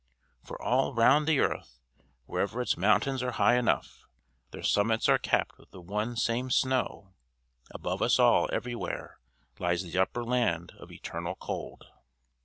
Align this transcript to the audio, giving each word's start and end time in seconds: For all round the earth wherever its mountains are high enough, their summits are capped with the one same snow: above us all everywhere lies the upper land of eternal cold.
For 0.43 0.59
all 0.59 0.95
round 0.95 1.27
the 1.27 1.39
earth 1.41 1.77
wherever 2.25 2.59
its 2.59 2.75
mountains 2.75 3.21
are 3.21 3.33
high 3.33 3.55
enough, 3.55 4.07
their 4.49 4.63
summits 4.63 5.07
are 5.07 5.19
capped 5.19 5.59
with 5.59 5.69
the 5.69 5.79
one 5.79 6.15
same 6.15 6.49
snow: 6.49 7.13
above 7.69 8.01
us 8.01 8.17
all 8.17 8.49
everywhere 8.51 9.19
lies 9.59 9.83
the 9.83 9.99
upper 9.99 10.23
land 10.23 10.71
of 10.79 10.91
eternal 10.91 11.35
cold. 11.35 11.85